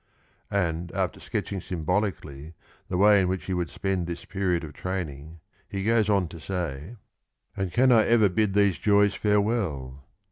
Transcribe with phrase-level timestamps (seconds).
[0.49, 2.53] And after sketching symbolicalh'
[2.89, 6.39] the way in which he would spend this period of training, he goes on to
[6.39, 6.97] say:
[7.55, 10.03] And can 1 ever bid these joys farewell?